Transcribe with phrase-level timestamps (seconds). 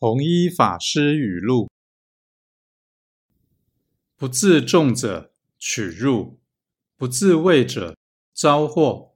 [0.00, 1.68] 弘一法师语录：
[4.14, 6.38] 不自重者取入，
[6.96, 7.96] 不自畏者
[8.32, 9.07] 招祸。